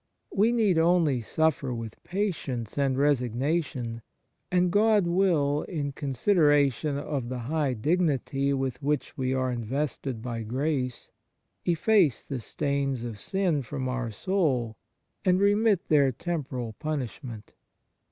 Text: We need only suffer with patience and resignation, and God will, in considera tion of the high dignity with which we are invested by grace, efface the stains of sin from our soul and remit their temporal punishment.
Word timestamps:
We 0.33 0.51
need 0.51 0.79
only 0.79 1.21
suffer 1.21 1.75
with 1.75 2.03
patience 2.03 2.75
and 2.75 2.97
resignation, 2.97 4.01
and 4.51 4.71
God 4.71 5.05
will, 5.05 5.61
in 5.69 5.93
considera 5.93 6.73
tion 6.73 6.97
of 6.97 7.29
the 7.29 7.37
high 7.37 7.73
dignity 7.75 8.51
with 8.51 8.81
which 8.81 9.15
we 9.15 9.31
are 9.35 9.51
invested 9.51 10.19
by 10.23 10.41
grace, 10.41 11.11
efface 11.67 12.23
the 12.23 12.39
stains 12.39 13.03
of 13.03 13.19
sin 13.19 13.61
from 13.61 13.87
our 13.87 14.09
soul 14.09 14.75
and 15.23 15.39
remit 15.39 15.87
their 15.87 16.11
temporal 16.11 16.73
punishment. 16.79 17.53